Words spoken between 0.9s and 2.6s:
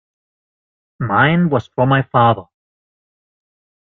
Mine was from my father.